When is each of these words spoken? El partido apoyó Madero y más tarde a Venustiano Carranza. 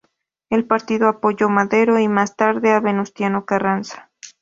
El 0.49 0.65
partido 0.65 1.07
apoyó 1.09 1.47
Madero 1.47 1.99
y 1.99 2.07
más 2.07 2.35
tarde 2.35 2.71
a 2.71 2.79
Venustiano 2.79 3.45
Carranza. 3.45 4.09